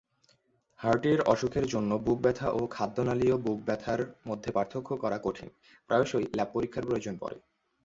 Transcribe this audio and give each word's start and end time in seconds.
হার্টের 0.79 1.19
অসুখের 1.23 1.65
জন্য 1.67 1.91
বুক 1.97 2.19
ব্যথা 2.21 2.47
ও 2.51 2.61
খাদ্যনালীয় 2.67 3.35
বুক 3.37 3.59
ব্যথার 3.65 4.01
মধ্যে 4.27 4.49
পার্থক্য 4.51 4.89
করা 4.97 5.17
কঠিন, 5.23 5.49
প্রায়শই 5.89 6.25
ল্যাব 6.35 6.49
পরীক্ষার 6.53 6.87
প্রয়োজন 6.87 7.15
পড়ে। 7.17 7.37